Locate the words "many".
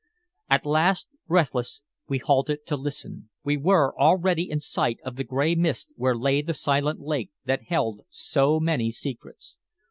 8.59-8.89